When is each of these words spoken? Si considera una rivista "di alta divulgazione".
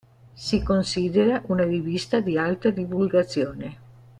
Si 0.33 0.63
considera 0.63 1.43
una 1.49 1.63
rivista 1.63 2.21
"di 2.21 2.35
alta 2.35 2.71
divulgazione". 2.71 3.77